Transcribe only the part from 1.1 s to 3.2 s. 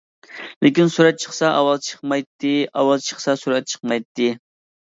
چىقسا ئاۋازى چىقمايتتى، ئاۋازى